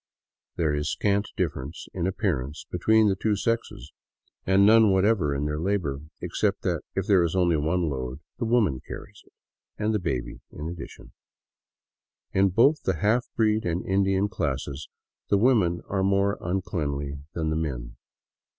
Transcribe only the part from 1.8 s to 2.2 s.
in